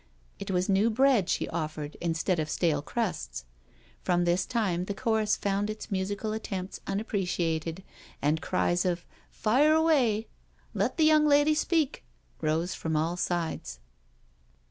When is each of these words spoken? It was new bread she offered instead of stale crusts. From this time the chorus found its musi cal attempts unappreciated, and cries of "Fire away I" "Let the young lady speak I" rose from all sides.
It 0.39 0.49
was 0.49 0.67
new 0.67 0.89
bread 0.89 1.29
she 1.29 1.47
offered 1.49 1.95
instead 2.01 2.39
of 2.39 2.49
stale 2.49 2.81
crusts. 2.81 3.45
From 4.01 4.25
this 4.25 4.47
time 4.47 4.85
the 4.85 4.95
chorus 4.95 5.35
found 5.37 5.69
its 5.69 5.91
musi 5.91 6.19
cal 6.19 6.33
attempts 6.33 6.79
unappreciated, 6.87 7.83
and 8.19 8.41
cries 8.41 8.83
of 8.83 9.05
"Fire 9.29 9.73
away 9.73 10.17
I" 10.17 10.25
"Let 10.73 10.97
the 10.97 11.05
young 11.05 11.27
lady 11.27 11.53
speak 11.53 12.03
I" 12.41 12.47
rose 12.47 12.73
from 12.73 12.95
all 12.95 13.15
sides. 13.15 13.77